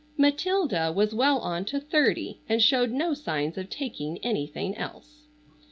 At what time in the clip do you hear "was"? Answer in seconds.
0.91-1.13